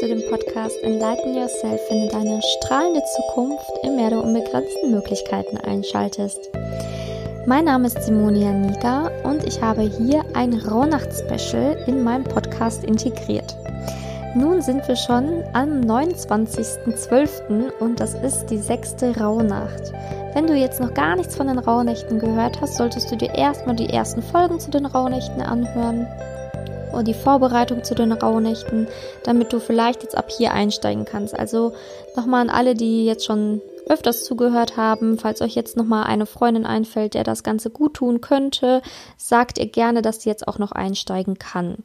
[0.00, 6.38] du den Podcast Enlighten Yourself, finde deine strahlende Zukunft im Meer der unbegrenzten Möglichkeiten einschaltest.
[7.46, 13.54] Mein Name ist Simonia Niga und ich habe hier ein Rauhnacht-Special in meinem Podcast integriert.
[14.34, 17.70] Nun sind wir schon am 29.12.
[17.80, 19.92] und das ist die sechste Rauhnacht.
[20.32, 23.76] Wenn du jetzt noch gar nichts von den Rauhnächten gehört hast, solltest du dir erstmal
[23.76, 26.06] die ersten Folgen zu den Rauhnächten anhören
[26.92, 28.88] und die Vorbereitung zu den Rauhnächten,
[29.24, 31.38] damit du vielleicht jetzt ab hier einsteigen kannst.
[31.38, 31.72] Also
[32.16, 36.66] nochmal an alle, die jetzt schon öfters zugehört haben, falls euch jetzt nochmal eine Freundin
[36.66, 38.82] einfällt, der das Ganze gut tun könnte,
[39.16, 41.78] sagt ihr gerne, dass sie jetzt auch noch einsteigen kann.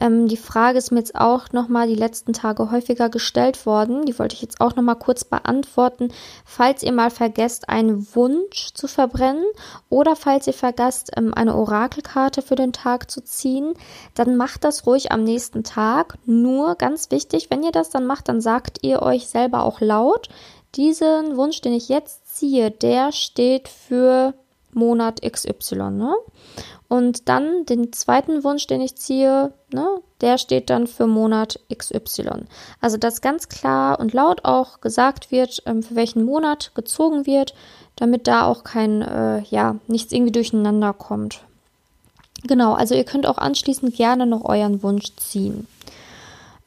[0.00, 4.04] Ähm, die Frage ist mir jetzt auch nochmal die letzten Tage häufiger gestellt worden.
[4.06, 6.08] Die wollte ich jetzt auch nochmal kurz beantworten.
[6.44, 9.44] Falls ihr mal vergesst, einen Wunsch zu verbrennen
[9.88, 13.74] oder falls ihr vergesst, ähm, eine Orakelkarte für den Tag zu ziehen,
[14.14, 16.18] dann macht das ruhig am nächsten Tag.
[16.26, 20.28] Nur ganz wichtig, wenn ihr das dann macht, dann sagt ihr euch selber auch laut,
[20.74, 24.34] diesen Wunsch, den ich jetzt ziehe, der steht für
[24.74, 25.90] Monat XY.
[25.90, 26.14] Ne?
[26.88, 29.86] Und dann den zweiten Wunsch, den ich ziehe, ne,
[30.20, 32.44] der steht dann für Monat XY.
[32.80, 37.54] Also dass ganz klar und laut auch gesagt wird, ähm, für welchen Monat gezogen wird,
[37.96, 41.40] damit da auch kein, äh, ja, nichts irgendwie durcheinander kommt.
[42.46, 45.66] Genau, also ihr könnt auch anschließend gerne noch euren Wunsch ziehen.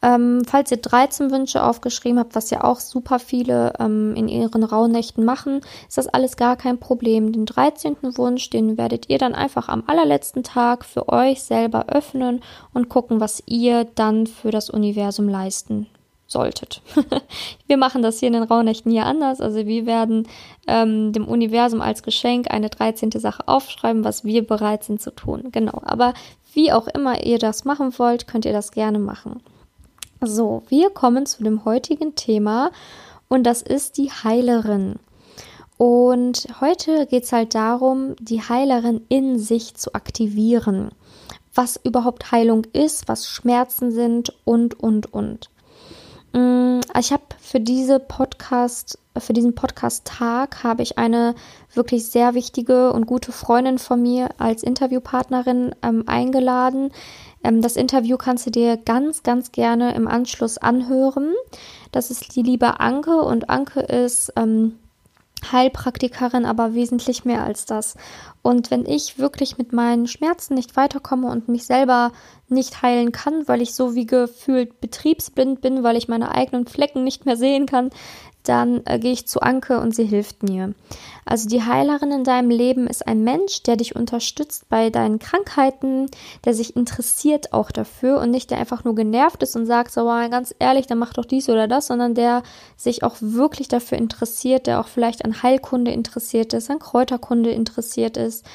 [0.01, 4.63] Ähm, falls ihr 13 Wünsche aufgeschrieben habt, was ja auch super viele ähm, in ihren
[4.63, 7.31] Rauhnächten machen, ist das alles gar kein Problem.
[7.31, 7.97] Den 13.
[8.15, 12.41] Wunsch, den werdet ihr dann einfach am allerletzten Tag für euch selber öffnen
[12.73, 15.87] und gucken, was ihr dann für das Universum leisten
[16.27, 16.81] solltet.
[17.67, 19.41] wir machen das hier in den Rauhnächten hier anders.
[19.41, 20.27] Also wir werden
[20.67, 23.11] ähm, dem Universum als Geschenk eine 13.
[23.11, 25.49] Sache aufschreiben, was wir bereit sind zu tun.
[25.51, 25.81] Genau.
[25.83, 26.13] Aber
[26.53, 29.41] wie auch immer ihr das machen wollt, könnt ihr das gerne machen.
[30.21, 32.71] So, wir kommen zu dem heutigen Thema
[33.27, 34.95] und das ist die Heilerin.
[35.77, 40.89] Und heute geht es halt darum, die Heilerin in sich zu aktivieren.
[41.53, 45.51] Was überhaupt Heilung ist, was Schmerzen sind und, und, und.
[46.33, 51.35] Mm, ich habe für diese Podcast, für diesen Podcast-Tag habe ich eine
[51.75, 56.91] wirklich sehr wichtige und gute Freundin von mir als Interviewpartnerin ähm, eingeladen,
[57.47, 61.33] ähm, das Interview kannst du dir ganz, ganz gerne im Anschluss anhören.
[61.91, 64.77] Das ist die liebe Anke und Anke ist ähm,
[65.51, 67.95] Heilpraktikerin, aber wesentlich mehr als das.
[68.41, 72.11] Und wenn ich wirklich mit meinen Schmerzen nicht weiterkomme und mich selber
[72.49, 77.03] nicht heilen kann, weil ich so wie gefühlt betriebsblind bin, weil ich meine eigenen Flecken
[77.03, 77.91] nicht mehr sehen kann,
[78.47, 80.73] dann äh, gehe ich zu Anke und sie hilft mir.
[81.25, 86.09] Also die Heilerin in deinem Leben ist ein Mensch, der dich unterstützt bei deinen Krankheiten,
[86.45, 90.05] der sich interessiert auch dafür und nicht der einfach nur genervt ist und sagt, so
[90.05, 92.43] ganz ehrlich, dann mach doch dies oder das, sondern der
[92.77, 98.15] sich auch wirklich dafür interessiert, der auch vielleicht an Heilkunde interessiert ist, an Kräuterkunde interessiert
[98.15, 98.45] ist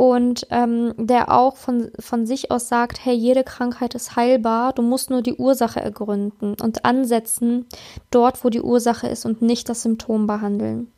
[0.00, 4.80] und ähm, der auch von, von sich aus sagt, hey, jede Krankheit ist heilbar, du
[4.80, 7.66] musst nur die Ursache ergründen und ansetzen
[8.10, 10.90] dort, wo die Ursache ist und nicht das Symptom behandeln.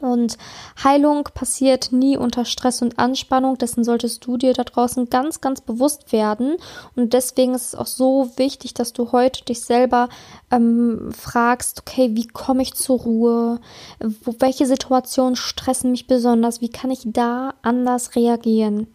[0.00, 0.38] Und
[0.82, 3.58] Heilung passiert nie unter Stress und Anspannung.
[3.58, 6.56] Dessen solltest du dir da draußen ganz, ganz bewusst werden.
[6.96, 10.08] Und deswegen ist es auch so wichtig, dass du heute dich selber
[10.50, 13.60] ähm, fragst, okay, wie komme ich zur Ruhe?
[14.00, 16.60] Wo, welche Situationen stressen mich besonders?
[16.60, 18.86] Wie kann ich da anders reagieren?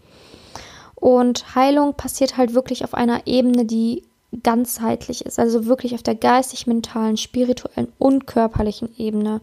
[0.96, 4.04] Und Heilung passiert halt wirklich auf einer Ebene, die
[4.42, 9.42] ganzheitlich ist, also wirklich auf der geistig, mentalen, spirituellen und körperlichen Ebene.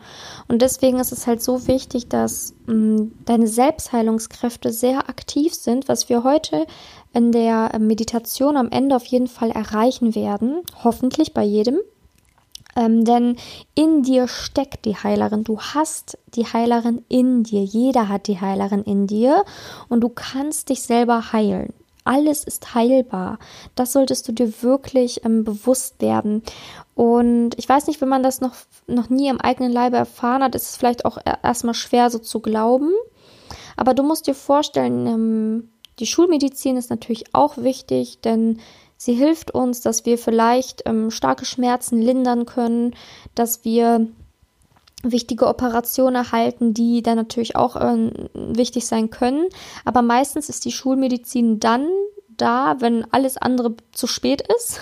[0.48, 5.88] Und deswegen ist es halt so wichtig, dass mh, mm, deine Selbstheilungskräfte sehr aktiv sind,
[5.88, 6.66] was wir heute
[7.12, 11.78] in der Meditation am Ende auf jeden Fall erreichen werden, hoffentlich bei jedem.
[12.76, 13.36] Ähm, denn
[13.74, 15.44] in dir steckt die Heilerin.
[15.44, 17.62] Du hast die Heilerin in dir.
[17.62, 19.44] Jeder hat die Heilerin in dir
[19.88, 21.72] und du kannst dich selber heilen.
[22.04, 23.38] Alles ist heilbar.
[23.74, 26.42] Das solltest du dir wirklich ähm, bewusst werden.
[26.94, 28.54] Und ich weiß nicht, wenn man das noch,
[28.86, 32.40] noch nie am eigenen Leibe erfahren hat, ist es vielleicht auch erstmal schwer so zu
[32.40, 32.90] glauben.
[33.76, 38.58] Aber du musst dir vorstellen, ähm, die Schulmedizin ist natürlich auch wichtig, denn
[38.96, 42.94] sie hilft uns, dass wir vielleicht ähm, starke Schmerzen lindern können,
[43.34, 44.08] dass wir
[45.02, 49.46] wichtige Operationen erhalten, die dann natürlich auch äh, wichtig sein können.
[49.84, 51.88] Aber meistens ist die Schulmedizin dann
[52.36, 54.80] da, wenn alles andere zu spät ist.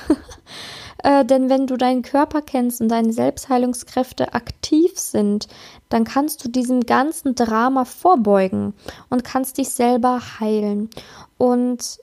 [1.02, 5.48] äh, denn wenn du deinen Körper kennst und deine Selbstheilungskräfte aktiv sind,
[5.88, 8.74] dann kannst du diesem ganzen Drama vorbeugen
[9.10, 10.90] und kannst dich selber heilen.
[11.36, 11.98] Und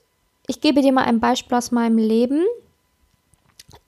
[0.47, 2.43] ich gebe dir mal ein Beispiel aus meinem Leben.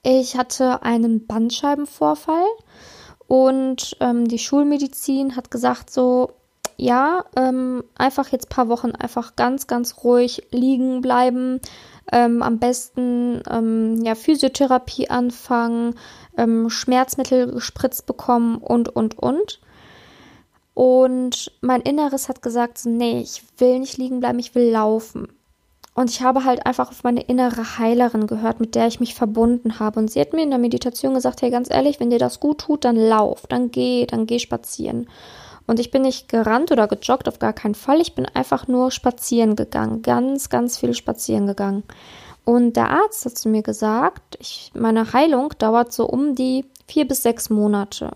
[0.02, 2.46] Ich hatte einen Bandscheibenvorfall
[3.28, 6.32] und ähm, die Schulmedizin hat gesagt so,
[6.78, 11.60] ja, ähm, einfach jetzt paar Wochen einfach ganz, ganz ruhig liegen bleiben.
[12.10, 15.96] Ähm, am besten ähm, ja, Physiotherapie anfangen,
[16.38, 19.60] ähm, Schmerzmittel gespritzt bekommen und, und, und.
[20.72, 25.28] Und mein Inneres hat gesagt, so, nee, ich will nicht liegen bleiben, ich will laufen.
[25.98, 29.80] Und ich habe halt einfach auf meine innere Heilerin gehört, mit der ich mich verbunden
[29.80, 29.98] habe.
[29.98, 32.60] Und sie hat mir in der Meditation gesagt, hey, ganz ehrlich, wenn dir das gut
[32.60, 35.08] tut, dann lauf, dann geh, dann geh spazieren.
[35.66, 38.00] Und ich bin nicht gerannt oder gejoggt, auf gar keinen Fall.
[38.00, 41.82] Ich bin einfach nur spazieren gegangen, ganz, ganz viel spazieren gegangen.
[42.44, 47.08] Und der Arzt hat zu mir gesagt, ich, meine Heilung dauert so um die vier
[47.08, 48.12] bis sechs Monate.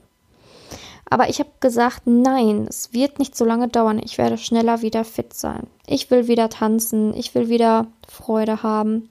[1.08, 4.00] Aber ich habe gesagt, nein, es wird nicht so lange dauern.
[4.02, 5.66] Ich werde schneller wieder fit sein.
[5.86, 7.14] Ich will wieder tanzen.
[7.14, 9.10] Ich will wieder Freude haben.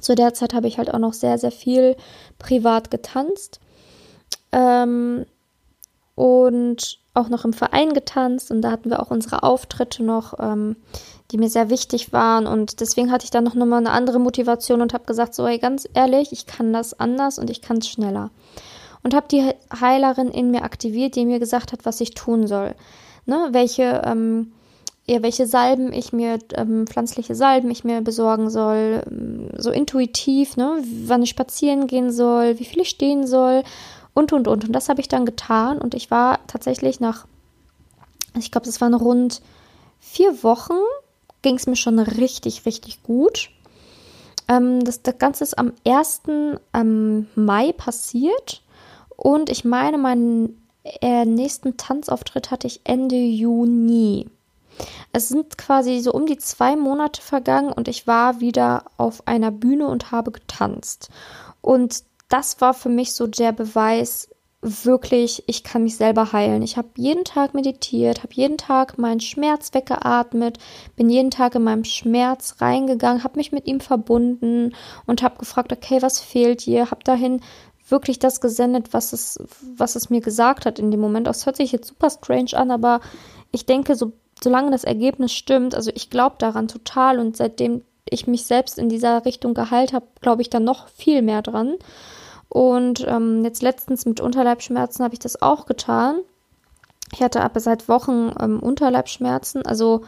[0.00, 1.96] Zu der Zeit habe ich halt auch noch sehr, sehr viel
[2.38, 3.60] privat getanzt.
[4.52, 5.26] Ähm,
[6.14, 8.50] und auch noch im Verein getanzt.
[8.50, 10.76] Und da hatten wir auch unsere Auftritte noch, ähm,
[11.30, 12.46] die mir sehr wichtig waren.
[12.46, 15.58] Und deswegen hatte ich dann noch mal eine andere Motivation und habe gesagt, so, hey,
[15.58, 18.30] ganz ehrlich, ich kann das anders und ich kann es schneller
[19.06, 22.74] und habe die Heilerin in mir aktiviert, die mir gesagt hat, was ich tun soll.
[23.24, 24.50] Ne, welche, ähm,
[25.06, 30.56] ja, welche Salben ich mir, ähm, pflanzliche Salben ich mir besorgen soll, ähm, so intuitiv,
[30.56, 33.62] ne, wann ich spazieren gehen soll, wie viel ich stehen soll
[34.12, 34.64] und und und.
[34.64, 37.28] Und das habe ich dann getan und ich war tatsächlich nach,
[38.36, 39.40] ich glaube, das waren rund
[40.00, 40.80] vier Wochen,
[41.42, 43.50] ging es mir schon richtig, richtig gut.
[44.48, 46.22] Ähm, das, das Ganze ist am 1.
[46.74, 48.62] Ähm, Mai passiert.
[49.16, 54.28] Und ich meine, meinen äh, nächsten Tanzauftritt hatte ich Ende Juni.
[55.12, 59.50] Es sind quasi so um die zwei Monate vergangen und ich war wieder auf einer
[59.50, 61.08] Bühne und habe getanzt.
[61.62, 64.28] Und das war für mich so der Beweis,
[64.62, 66.62] wirklich, ich kann mich selber heilen.
[66.62, 70.58] Ich habe jeden Tag meditiert, habe jeden Tag meinen Schmerz weggeatmet,
[70.96, 74.74] bin jeden Tag in meinem Schmerz reingegangen, habe mich mit ihm verbunden
[75.06, 76.90] und habe gefragt, okay, was fehlt dir?
[76.90, 77.40] Habe dahin
[77.88, 79.38] wirklich das gesendet, was es,
[79.76, 81.26] was es mir gesagt hat in dem Moment.
[81.26, 83.00] Das hört sich jetzt super strange an, aber
[83.52, 84.12] ich denke, so,
[84.42, 88.88] solange das Ergebnis stimmt, also ich glaube daran total und seitdem ich mich selbst in
[88.88, 91.74] dieser Richtung geheilt habe, glaube ich da noch viel mehr dran.
[92.48, 96.20] Und ähm, jetzt letztens mit Unterleibschmerzen habe ich das auch getan.
[97.12, 100.02] Ich hatte aber seit Wochen ähm, Unterleibschmerzen, also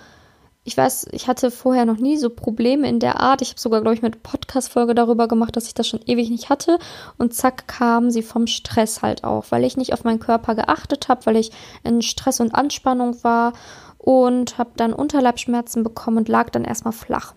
[0.69, 3.41] ich weiß, ich hatte vorher noch nie so Probleme in der Art.
[3.41, 6.51] Ich habe sogar, glaube ich, mit Podcast-Folge darüber gemacht, dass ich das schon ewig nicht
[6.51, 6.79] hatte.
[7.17, 11.09] Und zack, kamen sie vom Stress halt auch, weil ich nicht auf meinen Körper geachtet
[11.09, 11.53] habe, weil ich
[11.85, 13.55] in Stress und Anspannung war
[13.97, 17.33] und habe dann Unterleibschmerzen bekommen und lag dann erstmal flach.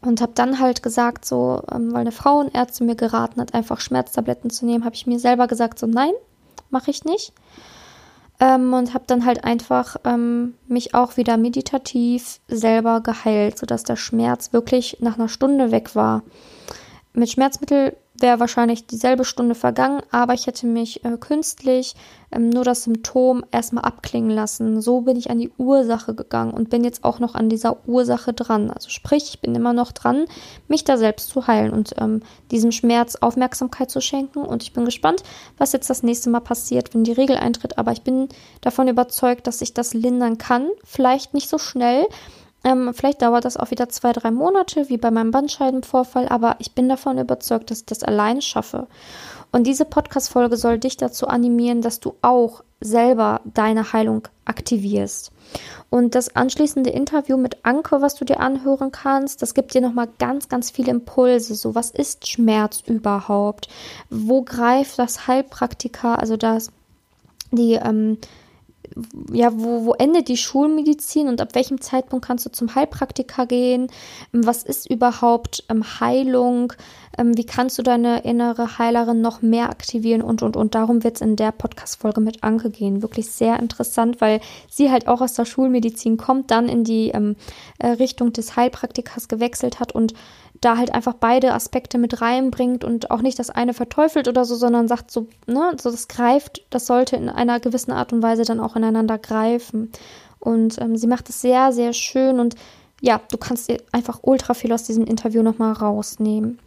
[0.00, 4.48] Und habe dann halt gesagt, so, ähm, weil eine Frauenärztin mir geraten hat, einfach Schmerztabletten
[4.50, 6.12] zu nehmen, habe ich mir selber gesagt, so, nein,
[6.70, 7.32] mache ich nicht.
[8.40, 13.96] Ähm, und habe dann halt einfach ähm, mich auch wieder meditativ selber geheilt, sodass der
[13.96, 16.22] Schmerz wirklich nach einer Stunde weg war.
[17.14, 21.94] Mit Schmerzmittel wäre wahrscheinlich dieselbe Stunde vergangen, aber ich hätte mich äh, künstlich
[22.30, 24.80] ähm, nur das Symptom erstmal abklingen lassen.
[24.80, 28.32] So bin ich an die Ursache gegangen und bin jetzt auch noch an dieser Ursache
[28.32, 28.70] dran.
[28.70, 30.26] Also sprich, ich bin immer noch dran,
[30.66, 34.40] mich da selbst zu heilen und ähm, diesem Schmerz Aufmerksamkeit zu schenken.
[34.40, 35.22] Und ich bin gespannt,
[35.56, 37.78] was jetzt das nächste Mal passiert, wenn die Regel eintritt.
[37.78, 38.28] Aber ich bin
[38.60, 40.68] davon überzeugt, dass ich das lindern kann.
[40.84, 42.06] Vielleicht nicht so schnell,
[42.64, 46.72] ähm, vielleicht dauert das auch wieder zwei, drei Monate, wie bei meinem Bandscheibenvorfall, aber ich
[46.72, 48.86] bin davon überzeugt, dass ich das allein schaffe.
[49.52, 55.32] Und diese Podcast-Folge soll dich dazu animieren, dass du auch selber deine Heilung aktivierst.
[55.90, 60.08] Und das anschließende Interview mit Anke, was du dir anhören kannst, das gibt dir nochmal
[60.18, 61.54] ganz, ganz viele Impulse.
[61.54, 63.68] So, was ist Schmerz überhaupt?
[64.10, 66.70] Wo greift das Heilpraktika, also das,
[67.50, 68.18] die, ähm,
[69.32, 73.88] ja, wo, wo endet die Schulmedizin und ab welchem Zeitpunkt kannst du zum Heilpraktiker gehen?
[74.34, 76.72] Ähm, was ist überhaupt ähm, Heilung?
[77.18, 80.74] Ähm, wie kannst du deine innere Heilerin noch mehr aktivieren und, und, und.
[80.74, 83.02] Darum wird es in der Podcast-Folge mit Anke gehen.
[83.02, 87.36] Wirklich sehr interessant, weil sie halt auch aus der Schulmedizin kommt, dann in die ähm,
[87.78, 90.14] äh, Richtung des Heilpraktikers gewechselt hat und
[90.60, 94.54] da halt einfach beide Aspekte mit reinbringt und auch nicht das eine verteufelt oder so,
[94.54, 98.44] sondern sagt so, ne, so das greift, das sollte in einer gewissen Art und Weise
[98.44, 99.92] dann auch ineinander greifen.
[100.40, 102.54] Und ähm, sie macht es sehr, sehr schön und
[103.00, 106.58] ja, du kannst dir einfach ultra viel aus diesem Interview nochmal rausnehmen.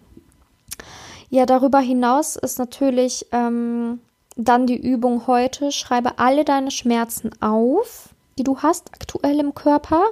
[1.33, 4.01] Ja, darüber hinaus ist natürlich ähm,
[4.35, 8.09] dann die Übung heute, schreibe alle deine Schmerzen auf,
[8.41, 10.03] die du hast aktuell im Körper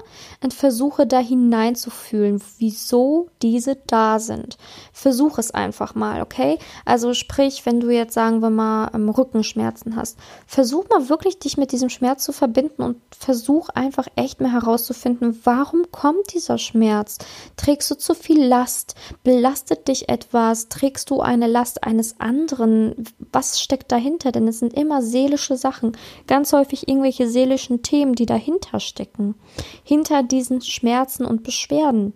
[0.44, 4.60] und versuche da hineinzufühlen, wieso diese da sind.
[4.94, 6.60] Versuch es einfach mal, okay?
[6.86, 11.58] Also sprich, wenn du jetzt sagen wir mal ähm, Rückenschmerzen hast, versuch mal wirklich dich
[11.58, 17.18] mit diesem Schmerz zu verbinden und versuch einfach echt mal herauszufinden, warum kommt dieser Schmerz?
[17.58, 18.94] Trägst du zu viel Last?
[19.24, 20.70] Belastet dich etwas?
[20.70, 23.08] Trägst du eine Last eines anderen?
[23.32, 24.32] Was steckt dahinter?
[24.32, 29.36] Denn es sind immer seelische Sachen, ganz häufig irgendwelche seelischen Themen, die dahinter stecken,
[29.84, 32.14] hinter diesen Schmerzen und Beschwerden.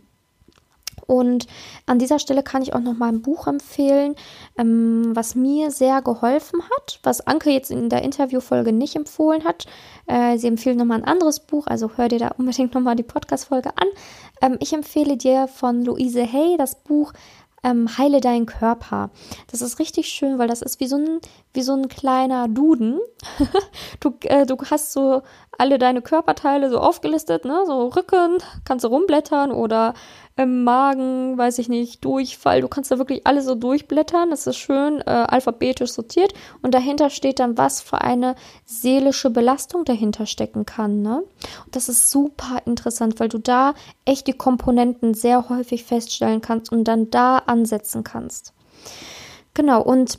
[1.06, 1.48] Und
[1.86, 4.16] an dieser Stelle kann ich auch noch mal ein Buch empfehlen,
[4.58, 9.66] ähm, was mir sehr geholfen hat, was Anke jetzt in der Interviewfolge nicht empfohlen hat.
[10.08, 12.96] Äh, sie empfiehlt noch mal ein anderes Buch, also hör dir da unbedingt noch mal
[12.96, 13.88] die Podcast-Folge an.
[14.42, 17.14] Ähm, ich empfehle dir von Luise Hay das Buch
[17.64, 19.10] ähm, Heile deinen Körper.
[19.50, 21.20] Das ist richtig schön, weil das ist wie so ein,
[21.54, 23.00] wie so ein kleiner Duden.
[24.00, 25.22] du, äh, du hast so
[25.58, 27.64] alle deine Körperteile so aufgelistet, ne?
[27.66, 29.94] So Rücken, kannst du rumblättern oder
[30.36, 32.62] im Magen, weiß ich nicht, Durchfall.
[32.62, 34.32] Du kannst da wirklich alles so durchblättern.
[34.32, 36.34] Das ist schön äh, alphabetisch sortiert.
[36.62, 38.36] Und dahinter steht dann, was für eine
[38.66, 41.04] seelische Belastung dahinter stecken kann.
[41.04, 41.24] Ne?
[41.66, 43.76] Und das ist super interessant, weil du da
[44.06, 48.54] echt die Komponenten sehr häufig feststellen kannst und dann da ansetzen kannst.
[49.54, 50.18] Genau, und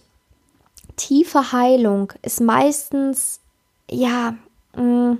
[0.94, 3.40] tiefe Heilung ist meistens,
[3.90, 4.36] ja,
[4.76, 5.18] mh, mm,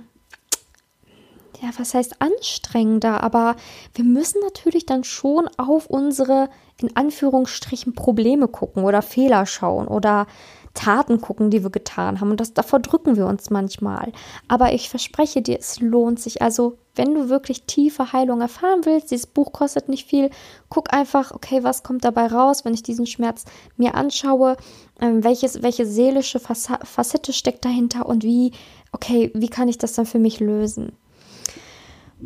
[1.61, 3.55] ja, was heißt anstrengender, aber
[3.93, 6.49] wir müssen natürlich dann schon auf unsere
[6.81, 10.27] in Anführungsstrichen Probleme gucken oder Fehler schauen oder
[10.75, 12.31] Taten gucken, die wir getan haben.
[12.31, 14.11] Und das, davor drücken wir uns manchmal.
[14.47, 16.41] Aber ich verspreche dir, es lohnt sich.
[16.41, 20.29] Also, wenn du wirklich tiefe Heilung erfahren willst, dieses Buch kostet nicht viel,
[20.69, 23.45] guck einfach, okay, was kommt dabei raus, wenn ich diesen Schmerz
[23.77, 24.57] mir anschaue,
[25.01, 28.51] ähm, welches, welche seelische Facette steckt dahinter und wie,
[28.91, 30.91] okay, wie kann ich das dann für mich lösen?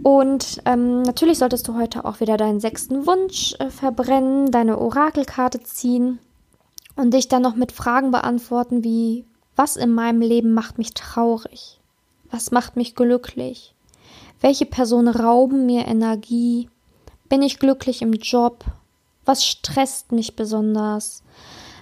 [0.04, 5.62] Und ähm, natürlich solltest du heute auch wieder deinen sechsten Wunsch äh, verbrennen, deine Orakelkarte
[5.64, 6.20] ziehen
[6.96, 11.80] und dich dann noch mit Fragen beantworten wie, was in meinem Leben macht mich traurig?
[12.32, 13.74] Was macht mich glücklich?
[14.42, 16.70] Welche Personen rauben mir Energie?
[17.28, 18.64] Bin ich glücklich im Job?
[19.26, 21.24] Was stresst mich besonders?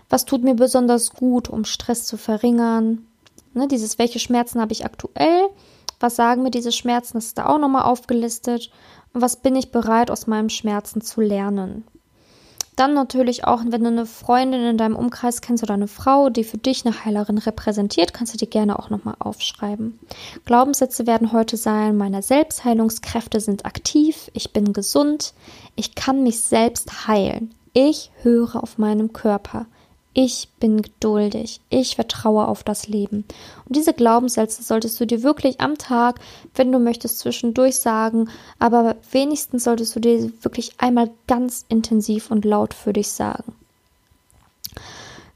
[0.09, 3.05] Was tut mir besonders gut, um Stress zu verringern?
[3.53, 5.49] Ne, dieses, welche Schmerzen habe ich aktuell?
[5.99, 7.17] Was sagen mir diese Schmerzen?
[7.17, 8.71] Das ist da auch nochmal aufgelistet.
[9.13, 11.85] Und was bin ich bereit, aus meinem Schmerzen zu lernen?
[12.77, 16.43] Dann natürlich auch, wenn du eine Freundin in deinem Umkreis kennst oder eine Frau, die
[16.43, 19.97] für dich eine Heilerin repräsentiert, kannst du die gerne auch nochmal aufschreiben.
[20.45, 25.33] Glaubenssätze werden heute sein, meine Selbstheilungskräfte sind aktiv, ich bin gesund,
[25.75, 29.65] ich kann mich selbst heilen, ich höre auf meinem Körper,
[30.19, 33.23] ich bin geduldig, ich vertraue auf das Leben.
[33.65, 36.19] Und diese Glaubenssätze solltest du dir wirklich am Tag,
[36.55, 42.45] wenn du möchtest, zwischendurch sagen, aber wenigstens solltest du dir wirklich einmal ganz intensiv und
[42.45, 43.53] laut für dich sagen.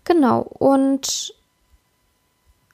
[0.04, 1.36] Genau, und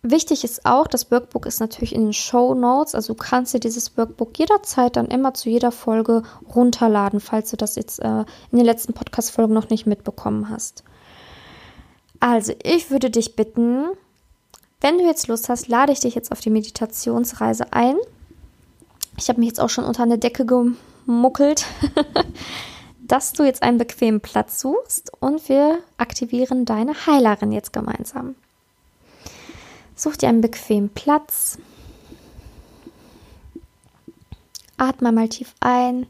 [0.03, 3.59] Wichtig ist auch, das Workbook ist natürlich in den Show Notes, also du kannst dir
[3.59, 6.23] dieses Workbook jederzeit dann immer zu jeder Folge
[6.55, 8.19] runterladen, falls du das jetzt äh,
[8.51, 10.85] in den letzten Podcast-Folgen noch nicht mitbekommen hast.
[12.19, 13.85] Also, ich würde dich bitten,
[14.81, 17.95] wenn du jetzt Lust hast, lade ich dich jetzt auf die Meditationsreise ein.
[19.17, 21.65] Ich habe mich jetzt auch schon unter eine Decke gemuckelt,
[22.99, 28.35] dass du jetzt einen bequemen Platz suchst und wir aktivieren deine Heilerin jetzt gemeinsam.
[29.95, 31.57] Such dir einen bequemen Platz.
[34.77, 36.05] Atme mal tief ein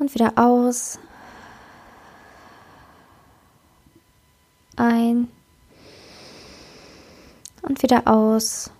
[0.00, 0.98] und wieder aus.
[4.78, 5.28] Ein
[7.62, 8.70] und wieder aus.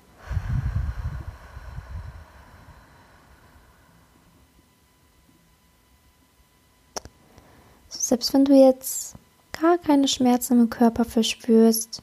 [7.89, 9.17] Selbst wenn du jetzt
[9.61, 12.03] gar keine Schmerzen im Körper verspürst,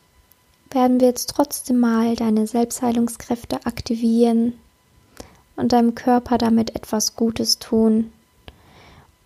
[0.70, 4.54] werden wir jetzt trotzdem mal deine Selbstheilungskräfte aktivieren
[5.56, 8.12] und deinem Körper damit etwas Gutes tun.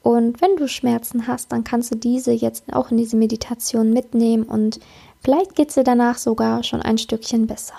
[0.02, 4.44] Und wenn du Schmerzen hast, dann kannst du diese jetzt auch in diese Meditation mitnehmen
[4.44, 4.80] und
[5.22, 7.76] vielleicht geht es dir danach sogar schon ein Stückchen besser.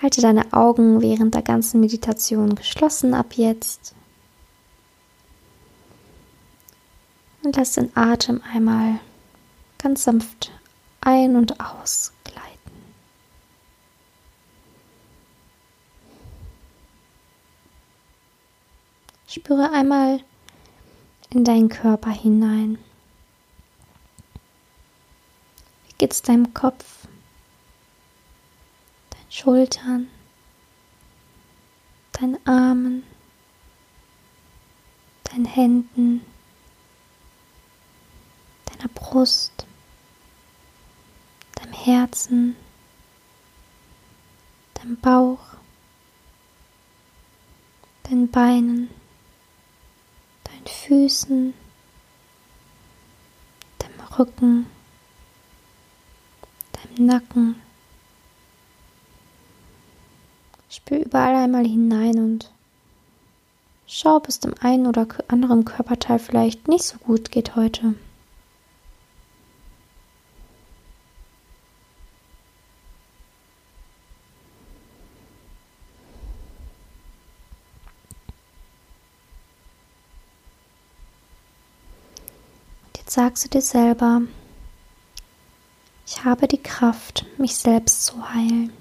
[0.00, 3.94] Halte deine Augen während der ganzen Meditation geschlossen ab jetzt.
[7.42, 9.00] Und lass den Atem einmal
[9.76, 10.50] ganz sanft
[11.02, 12.12] ein- und aus
[19.32, 20.24] Spüre einmal
[21.32, 22.78] in deinen Körper hinein.
[25.86, 27.06] Wie geht's deinem Kopf?
[29.28, 30.08] Schultern,
[32.10, 33.04] deinen Armen,
[35.22, 36.26] deinen Händen,
[38.64, 39.64] deiner Brust,
[41.54, 42.56] deinem Herzen,
[44.74, 45.38] deinem Bauch,
[48.02, 48.99] deinen Beinen, deinen
[50.90, 51.54] Füßen,
[53.78, 54.66] deinem Rücken,
[56.72, 57.54] deinem Nacken.
[60.68, 62.50] Spür überall einmal hinein und
[63.86, 67.94] schau, ob es dem einen oder anderen Körperteil vielleicht nicht so gut geht heute.
[83.20, 84.22] Sagst du dir selber,
[86.06, 88.72] ich habe die Kraft, mich selbst zu heilen.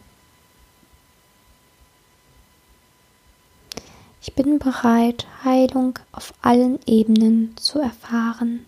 [4.21, 8.65] Ich bin bereit, Heilung auf allen Ebenen zu erfahren.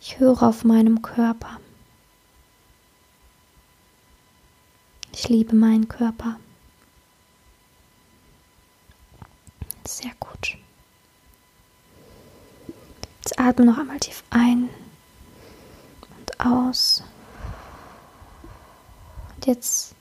[0.00, 1.60] Ich höre auf meinem Körper.
[5.12, 6.40] Ich liebe meinen Körper.
[9.88, 10.58] Sehr gut.
[13.16, 14.68] Jetzt atme noch einmal tief ein
[16.18, 17.02] und aus.
[19.34, 19.94] Und jetzt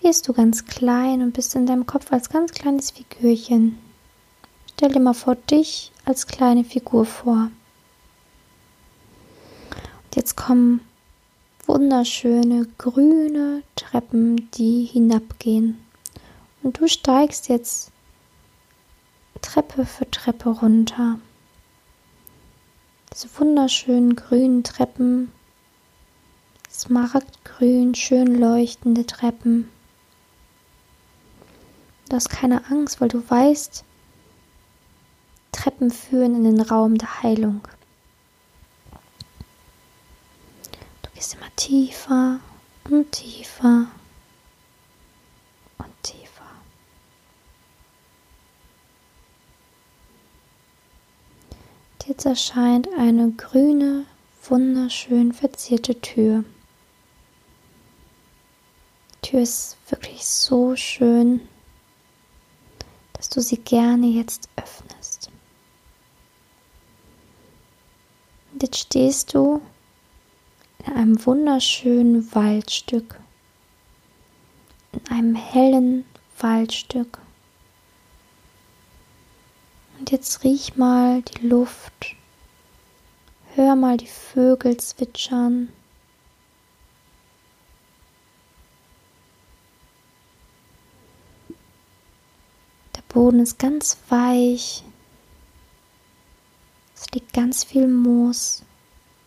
[0.00, 3.76] wirst du ganz klein und bist in deinem Kopf als ganz kleines Figürchen.
[4.70, 7.50] Stell dir mal vor dich als kleine Figur vor.
[10.04, 10.82] Und jetzt kommen
[11.66, 15.84] wunderschöne grüne Treppen, die hinabgehen.
[16.62, 17.90] Und du steigst jetzt
[19.40, 21.18] Treppe für Treppe runter.
[23.12, 25.32] Diese wunderschönen grünen Treppen,
[26.70, 29.68] smaragdgrün, schön leuchtende Treppen.
[32.08, 33.84] Du hast keine Angst, weil du weißt,
[35.52, 37.60] Treppen führen in den Raum der Heilung.
[41.02, 42.40] Du gehst immer tiefer
[42.84, 43.86] und tiefer
[45.78, 46.42] und tiefer.
[52.06, 54.06] Jetzt erscheint eine grüne,
[54.48, 56.44] wunderschön verzierte Tür.
[59.14, 61.40] Die Tür ist wirklich so schön,
[63.12, 65.30] dass du sie gerne jetzt öffnest.
[68.52, 69.62] Und jetzt stehst du
[70.84, 73.20] in einem wunderschönen Waldstück,
[74.90, 76.04] in einem hellen
[76.38, 77.21] Waldstück.
[80.12, 82.16] Jetzt riech mal die Luft.
[83.54, 85.72] Hör mal die Vögel zwitschern.
[92.94, 94.84] Der Boden ist ganz weich.
[96.94, 98.64] Es liegt ganz viel Moos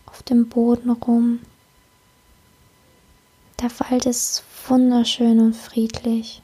[0.06, 1.40] auf dem Boden rum.
[3.60, 6.44] Der Wald ist wunderschön und friedlich.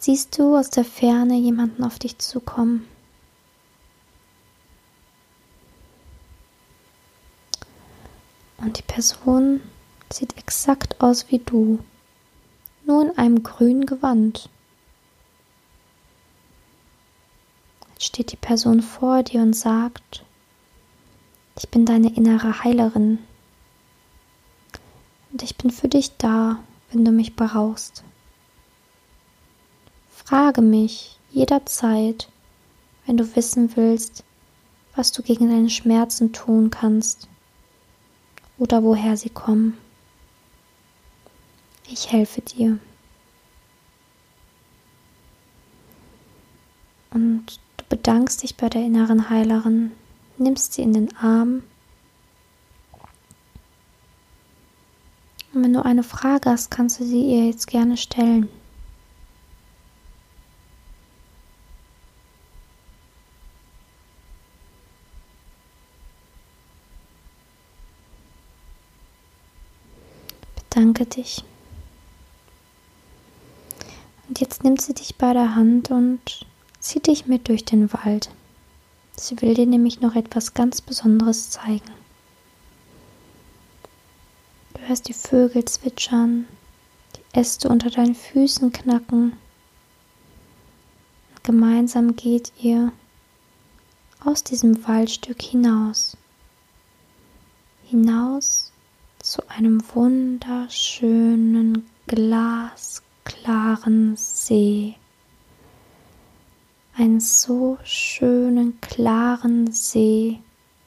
[0.00, 2.88] Siehst du aus der Ferne jemanden auf dich zukommen.
[8.56, 9.60] Und die Person
[10.10, 11.78] sieht exakt aus wie du,
[12.86, 14.48] nur in einem grünen Gewand.
[17.92, 20.24] Jetzt steht die Person vor dir und sagt,
[21.58, 23.18] ich bin deine innere Heilerin
[25.30, 26.58] und ich bin für dich da,
[26.90, 28.02] wenn du mich brauchst.
[30.30, 32.28] Frage mich jederzeit,
[33.04, 34.22] wenn du wissen willst,
[34.94, 37.26] was du gegen deine Schmerzen tun kannst
[38.56, 39.76] oder woher sie kommen.
[41.88, 42.78] Ich helfe dir.
[47.10, 47.46] Und
[47.78, 49.90] du bedankst dich bei der inneren Heilerin,
[50.38, 51.64] nimmst sie in den Arm.
[55.52, 58.48] Und wenn du eine Frage hast, kannst du sie ihr jetzt gerne stellen.
[71.00, 71.42] Danke dich.
[74.28, 76.46] Und jetzt nimmt sie dich bei der Hand und
[76.78, 78.28] zieht dich mit durch den Wald.
[79.16, 81.90] Sie will dir nämlich noch etwas ganz Besonderes zeigen.
[84.74, 86.46] Du hörst die Vögel zwitschern,
[87.16, 89.32] die Äste unter deinen Füßen knacken.
[91.44, 92.92] Gemeinsam geht ihr
[94.22, 96.18] aus diesem Waldstück hinaus.
[97.84, 98.69] Hinaus
[99.30, 103.06] zu einem wunderschönen, glasklaren
[104.16, 104.96] See.
[106.96, 110.40] Einen so schönen, klaren See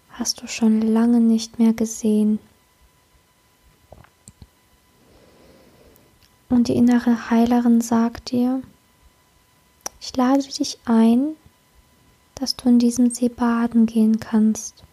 [0.10, 2.40] hast du schon lange nicht mehr gesehen.
[6.50, 8.62] Und die innere Heilerin sagt dir,
[10.02, 11.38] ich lade dich ein,
[12.36, 14.84] dass du in diesem See baden gehen kannst.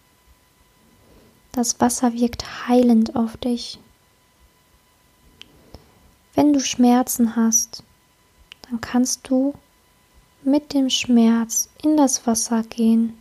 [1.52, 3.78] Das Wasser wirkt heilend auf dich.
[6.34, 7.82] Wenn du Schmerzen hast,
[8.62, 9.54] dann kannst du
[10.44, 13.14] mit dem Schmerz in das Wasser gehen.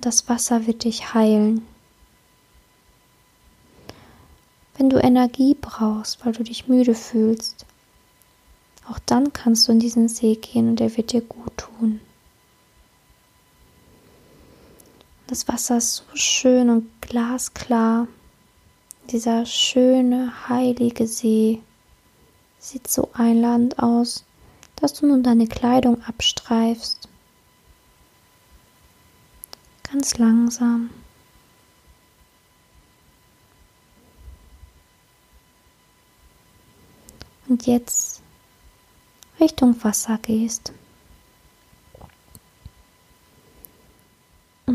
[0.00, 1.66] Das Wasser wird dich heilen.
[4.76, 7.66] Wenn du Energie brauchst, weil du dich müde fühlst,
[8.88, 12.00] auch dann kannst du in diesen See gehen und er wird dir gut tun.
[15.32, 18.06] Das Wasser ist so schön und glasklar.
[19.08, 21.62] Dieser schöne, heilige See
[22.58, 24.26] sieht so einladend aus,
[24.76, 27.08] dass du nun deine Kleidung abstreifst.
[29.90, 30.90] Ganz langsam.
[37.48, 38.20] Und jetzt
[39.40, 40.74] Richtung Wasser gehst.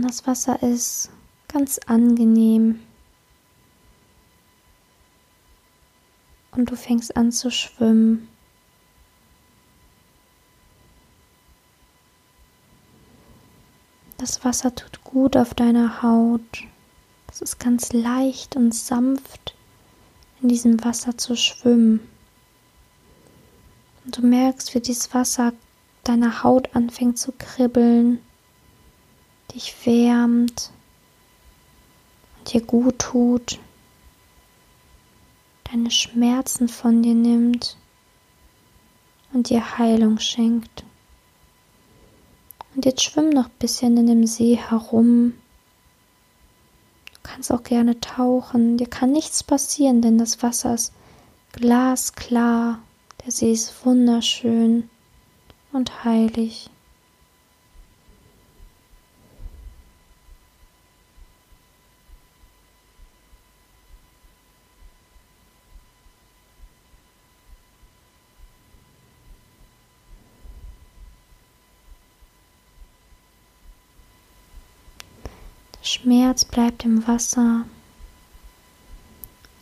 [0.07, 1.09] Das Wasser ist
[1.47, 2.79] ganz angenehm.
[6.51, 8.27] Und du fängst an zu schwimmen.
[14.17, 16.63] Das Wasser tut gut auf deiner Haut.
[17.29, 19.55] Es ist ganz leicht und sanft,
[20.41, 21.99] in diesem Wasser zu schwimmen.
[24.05, 25.53] Und du merkst, wie dieses Wasser
[26.03, 28.19] deiner Haut anfängt zu kribbeln
[29.57, 30.69] dich wärmt
[32.37, 33.57] und dir gut tut,
[35.63, 37.75] deine Schmerzen von dir nimmt
[39.33, 40.83] und dir Heilung schenkt.
[42.75, 45.33] Und jetzt schwimm noch ein bisschen in dem See herum.
[47.11, 48.77] Du kannst auch gerne tauchen.
[48.77, 50.93] Dir kann nichts passieren, denn das Wasser ist
[51.53, 52.77] glasklar.
[53.25, 54.87] Der See ist wunderschön
[55.73, 56.69] und heilig.
[75.87, 77.65] Schmerz bleibt im Wasser.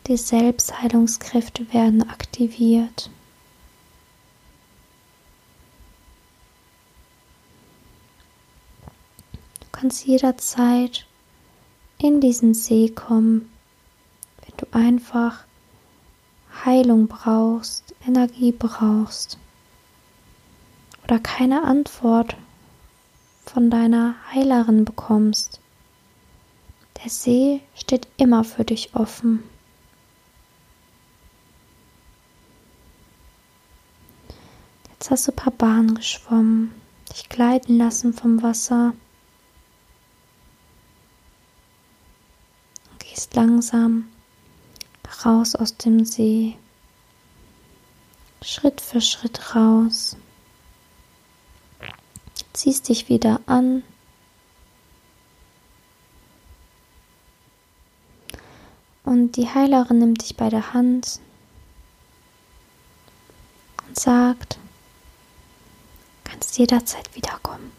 [0.08, 3.10] Die Selbstheilungskräfte werden aktiviert.
[9.60, 11.06] Du kannst jederzeit
[11.98, 13.48] in diesen See kommen,
[14.44, 15.44] wenn du einfach
[16.64, 19.38] Heilung brauchst, Energie brauchst
[21.04, 22.36] oder keine Antwort
[23.44, 25.60] von deiner Heilerin bekommst.
[27.02, 29.42] Der See steht immer für dich offen.
[34.90, 36.74] Jetzt hast du ein paar Bahnen geschwommen,
[37.12, 38.94] dich gleiten lassen vom Wasser.
[42.90, 44.08] Und gehst langsam
[45.24, 46.56] raus aus dem See.
[48.42, 50.16] Schritt für Schritt raus.
[52.52, 53.82] Ziehst dich wieder an.
[59.04, 61.20] Und die Heilerin nimmt dich bei der Hand
[63.86, 64.58] und sagt,
[66.24, 67.70] kannst jederzeit wiederkommen.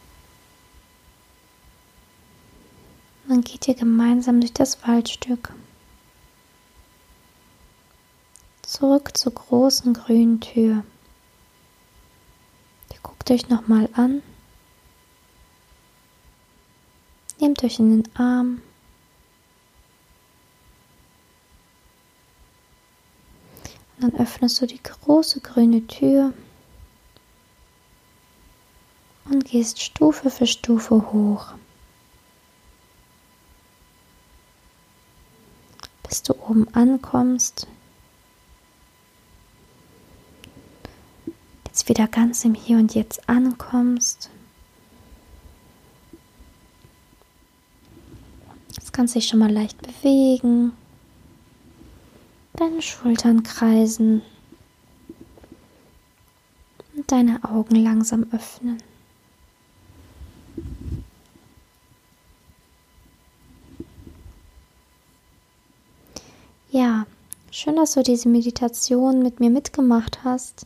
[3.23, 5.51] Und dann geht ihr gemeinsam durch das Waldstück.
[8.61, 10.83] Zurück zur großen grünen Tür.
[12.93, 14.21] Ihr guckt euch nochmal an.
[17.39, 18.61] Nehmt euch in den Arm.
[24.07, 26.33] Dann öffnest du die große grüne Tür
[29.25, 31.53] und gehst Stufe für Stufe hoch.
[36.07, 37.67] Bis du oben ankommst.
[41.65, 44.29] Jetzt wieder ganz im Hier und Jetzt ankommst.
[48.69, 50.71] Jetzt kannst du dich schon mal leicht bewegen
[52.57, 54.21] deine Schultern kreisen,
[57.05, 58.79] deine Augen langsam öffnen.
[66.69, 67.05] Ja,
[67.49, 70.65] schön, dass du diese Meditation mit mir mitgemacht hast,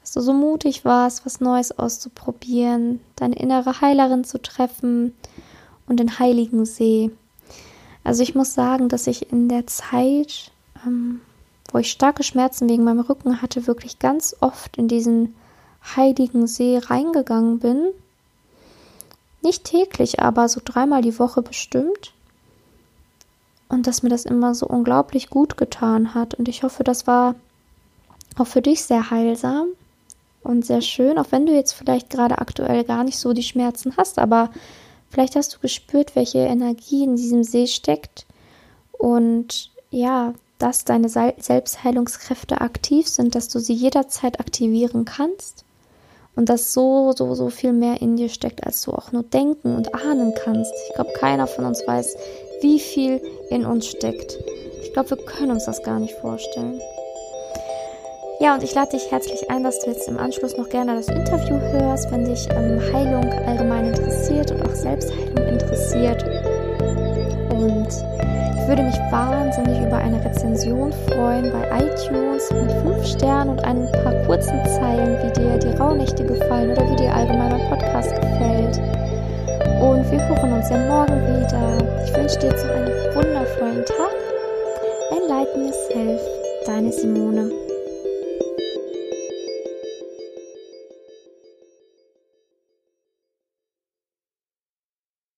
[0.00, 5.14] dass du so mutig warst, was Neues auszuprobieren, deine innere Heilerin zu treffen
[5.86, 7.10] und den heiligen See.
[8.04, 10.52] Also ich muss sagen, dass ich in der Zeit,
[10.86, 11.20] ähm,
[11.72, 15.34] wo ich starke Schmerzen wegen meinem Rücken hatte, wirklich ganz oft in diesen
[15.96, 17.90] heiligen See reingegangen bin.
[19.42, 22.12] Nicht täglich, aber so dreimal die Woche bestimmt.
[23.68, 26.34] Und dass mir das immer so unglaublich gut getan hat.
[26.34, 27.34] Und ich hoffe, das war
[28.36, 29.68] auch für dich sehr heilsam
[30.42, 33.96] und sehr schön, auch wenn du jetzt vielleicht gerade aktuell gar nicht so die Schmerzen
[33.96, 34.50] hast, aber
[35.08, 38.26] vielleicht hast du gespürt, welche Energie in diesem See steckt
[38.92, 45.64] und ja, dass deine Selbstheilungskräfte aktiv sind, dass du sie jederzeit aktivieren kannst
[46.36, 49.74] und dass so, so, so viel mehr in dir steckt, als du auch nur denken
[49.76, 50.72] und ahnen kannst.
[50.88, 52.16] Ich glaube, keiner von uns weiß,
[52.60, 54.38] wie viel in uns steckt.
[54.82, 56.80] Ich glaube, wir können uns das gar nicht vorstellen.
[58.40, 61.08] Ja, und ich lade dich herzlich ein, dass du jetzt im Anschluss noch gerne das
[61.08, 66.22] Interview hörst, wenn dich ähm, Heilung allgemein interessiert und auch Selbstheilung interessiert.
[67.50, 68.13] Und
[68.64, 73.86] ich würde mich wahnsinnig über eine Rezension freuen bei iTunes mit 5 Sternen und ein
[74.02, 78.78] paar kurzen Zeilen, wie dir die Rauhnächte gefallen oder wie dir allgemein mein Podcast gefällt.
[79.82, 82.04] Und wir hören uns ja morgen wieder.
[82.06, 84.14] Ich wünsche dir jetzt noch einen wundervollen Tag.
[85.10, 86.22] Enlighten yourself,
[86.64, 87.63] deine Simone.